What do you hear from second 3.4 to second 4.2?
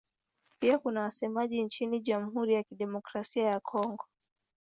ya Kongo.